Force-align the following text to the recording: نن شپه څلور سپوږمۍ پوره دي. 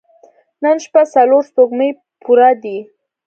نن 0.63 0.75
شپه 0.85 1.01
څلور 1.13 1.43
سپوږمۍ 1.49 1.89
پوره 2.21 2.49
دي. 2.63 2.77